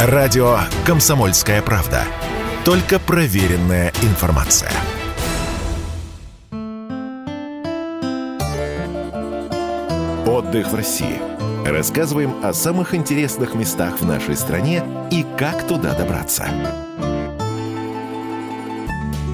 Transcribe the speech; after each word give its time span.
Радио 0.00 0.60
«Комсомольская 0.86 1.60
правда». 1.60 2.04
Только 2.64 3.00
проверенная 3.00 3.92
информация. 4.02 4.70
Отдых 10.24 10.68
в 10.68 10.74
России. 10.76 11.20
Рассказываем 11.66 12.32
о 12.44 12.52
самых 12.52 12.94
интересных 12.94 13.56
местах 13.56 14.00
в 14.00 14.06
нашей 14.06 14.36
стране 14.36 14.84
и 15.10 15.26
как 15.36 15.66
туда 15.66 15.94
добраться. 15.94 16.46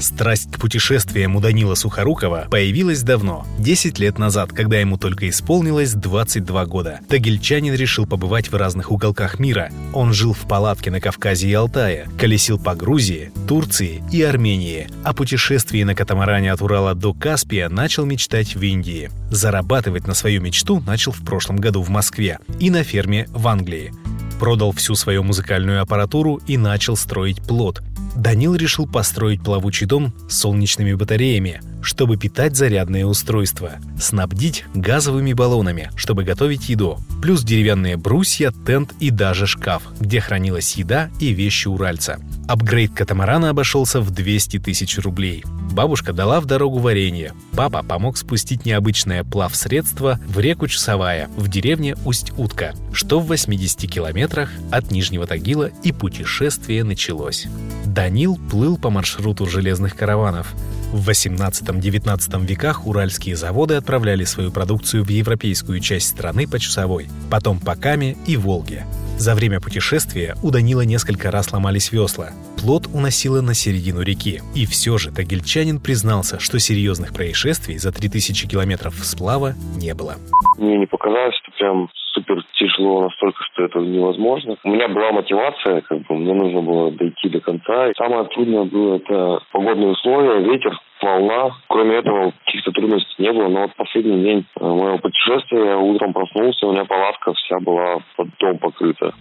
Страсть 0.00 0.50
к 0.50 0.58
путешествиям 0.58 1.36
у 1.36 1.40
Данила 1.40 1.74
Сухорукова 1.74 2.48
появилась 2.50 3.02
давно, 3.02 3.46
10 3.58 3.98
лет 3.98 4.18
назад, 4.18 4.52
когда 4.52 4.78
ему 4.78 4.98
только 4.98 5.28
исполнилось 5.28 5.92
22 5.92 6.66
года. 6.66 7.00
Тагильчанин 7.08 7.74
решил 7.74 8.06
побывать 8.06 8.50
в 8.50 8.56
разных 8.56 8.90
уголках 8.90 9.38
мира. 9.38 9.70
Он 9.92 10.12
жил 10.12 10.32
в 10.32 10.48
палатке 10.48 10.90
на 10.90 11.00
Кавказе 11.00 11.48
и 11.48 11.54
Алтае, 11.54 12.08
колесил 12.18 12.58
по 12.58 12.74
Грузии, 12.74 13.32
Турции 13.48 14.02
и 14.12 14.22
Армении, 14.22 14.88
а 15.04 15.14
путешествии 15.14 15.82
на 15.82 15.94
катамаране 15.94 16.52
от 16.52 16.60
Урала 16.60 16.94
до 16.94 17.14
Каспия 17.14 17.68
начал 17.68 18.04
мечтать 18.04 18.56
в 18.56 18.62
Индии. 18.62 19.10
Зарабатывать 19.30 20.06
на 20.06 20.14
свою 20.14 20.40
мечту 20.40 20.80
начал 20.80 21.12
в 21.12 21.24
прошлом 21.24 21.56
году 21.56 21.82
в 21.82 21.88
Москве 21.88 22.38
и 22.58 22.70
на 22.70 22.82
ферме 22.82 23.26
в 23.30 23.46
Англии 23.48 23.92
продал 24.34 24.72
всю 24.72 24.94
свою 24.94 25.22
музыкальную 25.22 25.80
аппаратуру 25.80 26.40
и 26.46 26.58
начал 26.58 26.96
строить 26.96 27.40
плод, 27.40 27.80
Данил 28.16 28.54
решил 28.54 28.86
построить 28.86 29.42
плавучий 29.42 29.86
дом 29.86 30.12
с 30.28 30.38
солнечными 30.38 30.94
батареями, 30.94 31.60
чтобы 31.82 32.16
питать 32.16 32.56
зарядные 32.56 33.06
устройства, 33.06 33.72
снабдить 34.00 34.64
газовыми 34.74 35.32
баллонами, 35.32 35.90
чтобы 35.96 36.24
готовить 36.24 36.68
еду, 36.68 36.98
плюс 37.20 37.42
деревянные 37.42 37.96
брусья, 37.96 38.52
тент 38.66 38.94
и 39.00 39.10
даже 39.10 39.46
шкаф, 39.46 39.82
где 40.00 40.20
хранилась 40.20 40.76
еда 40.76 41.10
и 41.20 41.32
вещи 41.32 41.68
уральца. 41.68 42.18
Апгрейд 42.46 42.92
катамарана 42.92 43.50
обошелся 43.50 44.00
в 44.00 44.10
200 44.10 44.58
тысяч 44.60 44.98
рублей. 44.98 45.44
Бабушка 45.72 46.12
дала 46.12 46.40
в 46.40 46.46
дорогу 46.46 46.78
варенье. 46.78 47.32
Папа 47.56 47.82
помог 47.82 48.16
спустить 48.16 48.64
необычное 48.64 49.24
плавсредство 49.24 50.20
в 50.26 50.38
реку 50.38 50.68
Часовая 50.68 51.28
в 51.36 51.48
деревне 51.48 51.96
Усть-Утка, 52.04 52.74
что 52.92 53.18
в 53.18 53.26
80 53.26 53.90
километрах 53.90 54.50
от 54.70 54.90
Нижнего 54.90 55.26
Тагила, 55.26 55.70
и 55.82 55.90
путешествие 55.92 56.84
началось. 56.84 57.46
Данил 57.94 58.36
плыл 58.50 58.76
по 58.76 58.90
маршруту 58.90 59.46
железных 59.46 59.96
караванов. 59.96 60.52
В 60.92 61.08
18-19 61.08 62.44
веках 62.44 62.88
уральские 62.88 63.36
заводы 63.36 63.74
отправляли 63.74 64.24
свою 64.24 64.50
продукцию 64.50 65.04
в 65.04 65.10
европейскую 65.10 65.78
часть 65.78 66.08
страны 66.08 66.48
по 66.48 66.58
Чусовой, 66.58 67.06
потом 67.30 67.60
по 67.60 67.76
Каме 67.76 68.16
и 68.26 68.36
Волге. 68.36 68.84
За 69.16 69.36
время 69.36 69.60
путешествия 69.60 70.34
у 70.42 70.50
Данила 70.50 70.80
несколько 70.80 71.30
раз 71.30 71.52
ломались 71.52 71.92
весла. 71.92 72.30
Плот 72.60 72.88
уносило 72.92 73.40
на 73.42 73.54
середину 73.54 74.02
реки. 74.02 74.40
И 74.56 74.66
все 74.66 74.98
же 74.98 75.12
тагильчанин 75.12 75.78
признался, 75.78 76.40
что 76.40 76.58
серьезных 76.58 77.14
происшествий 77.14 77.78
за 77.78 77.92
3000 77.92 78.48
километров 78.48 78.94
сплава 79.04 79.54
не 79.76 79.94
было. 79.94 80.16
Мне 80.58 80.78
не 80.78 80.86
показалось, 80.86 81.36
что 81.36 81.52
прям 81.52 81.88
супер 82.24 82.42
тяжело 82.54 83.02
настолько, 83.02 83.44
что 83.44 83.64
это 83.64 83.78
невозможно. 83.80 84.56
У 84.64 84.68
меня 84.70 84.88
была 84.88 85.12
мотивация, 85.12 85.80
как 85.82 86.00
бы 86.02 86.14
мне 86.16 86.32
нужно 86.32 86.62
было 86.62 86.90
дойти 86.90 87.28
до 87.28 87.40
конца. 87.40 87.90
И 87.90 87.94
самое 87.96 88.24
трудное 88.24 88.64
было 88.64 88.96
это 88.96 89.40
погодные 89.52 89.90
условия, 89.90 90.40
ветер, 90.40 90.78
волна. 91.02 91.50
Кроме 91.68 91.96
этого, 91.96 92.32
каких-то 92.44 92.72
трудностей 92.72 93.22
не 93.22 93.32
было. 93.32 93.48
Но 93.48 93.62
вот 93.62 93.74
последний 93.76 94.22
день 94.22 94.46
э, 94.58 94.64
моего 94.64 94.98
путешествия 94.98 95.64
я 95.64 95.78
утром 95.78 96.12
проснулся, 96.12 96.66
у 96.66 96.72
меня 96.72 96.84
палатка 96.84 97.32
вся 97.34 97.58
была 97.60 97.98
под 98.44 98.44
дом 98.44 98.58
покрыта. 98.58 99.14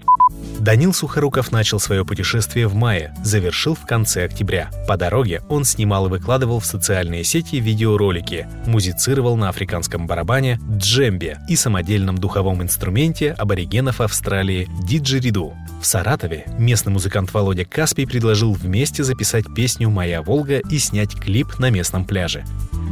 Данил 0.59 0.93
Сухоруков 0.93 1.51
начал 1.51 1.79
свое 1.79 2.05
путешествие 2.05 2.67
в 2.67 2.75
мае, 2.75 3.13
завершил 3.23 3.75
в 3.75 3.85
конце 3.85 4.25
октября. 4.25 4.69
По 4.87 4.97
дороге 4.97 5.41
он 5.49 5.65
снимал 5.65 6.07
и 6.07 6.09
выкладывал 6.09 6.59
в 6.59 6.65
социальные 6.65 7.23
сети 7.23 7.59
видеоролики, 7.59 8.47
музицировал 8.65 9.35
на 9.35 9.49
африканском 9.49 10.07
барабане, 10.07 10.59
джембе 10.77 11.39
и 11.49 11.55
самодельном 11.55 12.17
духовом 12.17 12.61
инструменте 12.61 13.31
аборигенов 13.31 14.01
Австралии 14.01 14.67
диджериду. 14.87 15.53
В 15.83 15.85
Саратове 15.85 16.45
местный 16.57 16.93
музыкант 16.93 17.33
Володя 17.33 17.65
Каспий 17.65 18.07
предложил 18.07 18.53
вместе 18.53 19.03
записать 19.03 19.53
песню 19.53 19.89
«Моя 19.89 20.21
Волга» 20.21 20.61
и 20.71 20.77
снять 20.77 21.13
клип 21.13 21.59
на 21.59 21.71
местном 21.71 22.05
пляже. 22.05 22.45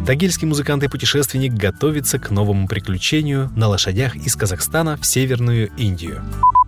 Тагильский 0.06 0.46
музыкант 0.46 0.84
и 0.84 0.90
путешественник 0.90 1.54
готовится 1.54 2.20
к 2.20 2.32
новому 2.32 2.68
приключению 2.68 3.48
на 3.56 3.70
лошадях 3.70 4.18
из 4.18 4.36
Казахстана 4.36 4.98
в 4.98 5.06
Северную 5.06 5.70
Индию 5.78 6.22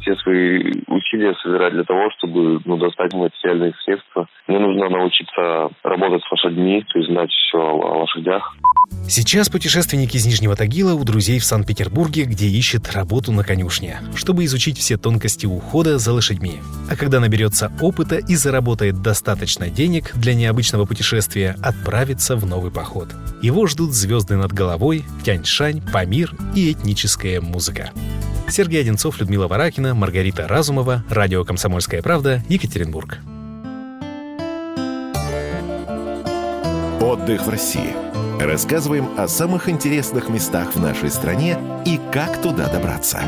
все 0.03 0.15
свои 0.17 0.71
усилия 0.87 1.33
собирать 1.41 1.73
для 1.73 1.83
того, 1.83 2.09
чтобы 2.17 2.59
ну, 2.65 2.77
достать 2.77 3.13
материальные 3.13 3.73
средства. 3.83 4.27
Мне 4.47 4.59
нужно 4.59 4.89
научиться 4.89 5.69
работать 5.83 6.23
с 6.23 6.31
лошадьми, 6.31 6.83
то 6.91 6.99
есть 6.99 7.09
знать 7.09 7.31
все 7.31 7.57
о 7.57 7.99
лошадях. 7.99 8.53
Сейчас 9.07 9.49
путешественник 9.49 10.15
из 10.15 10.25
Нижнего 10.25 10.55
Тагила 10.55 10.93
у 10.93 11.03
друзей 11.03 11.37
в 11.37 11.45
Санкт-Петербурге, 11.45 12.23
где 12.23 12.47
ищет 12.47 12.91
работу 12.93 13.31
на 13.31 13.43
конюшне, 13.43 13.99
чтобы 14.15 14.45
изучить 14.45 14.77
все 14.79 14.97
тонкости 14.97 15.45
ухода 15.45 15.99
за 15.99 16.13
лошадьми. 16.13 16.61
А 16.89 16.95
когда 16.95 17.19
наберется 17.19 17.71
опыта 17.81 18.17
и 18.17 18.35
заработает 18.35 19.01
достаточно 19.01 19.69
денег 19.69 20.11
для 20.15 20.33
необычного 20.33 20.85
путешествия, 20.85 21.55
отправится 21.61 22.35
в 22.35 22.45
новый 22.45 22.71
поход. 22.71 23.09
Его 23.41 23.67
ждут 23.67 23.93
звезды 23.93 24.37
над 24.37 24.53
головой, 24.53 25.03
Тяньшань, 25.23 25.81
Памир 25.81 26.33
и 26.55 26.71
этническая 26.71 27.41
музыка. 27.41 27.91
Сергей 28.49 28.81
Одинцов, 28.81 29.19
Людмила 29.19 29.47
Варакина, 29.47 29.93
Маргарита 29.93 30.47
Разумова, 30.47 31.03
Радио 31.09 31.43
«Комсомольская 31.43 32.01
правда», 32.01 32.43
Екатеринбург. 32.49 33.19
Отдых 37.01 37.45
в 37.45 37.49
России. 37.49 38.12
Рассказываем 38.43 39.07
о 39.17 39.29
самых 39.29 39.69
интересных 39.69 40.27
местах 40.27 40.75
в 40.75 40.79
нашей 40.79 41.09
стране 41.09 41.57
и 41.85 41.97
как 42.11 42.41
туда 42.41 42.67
добраться. 42.67 43.21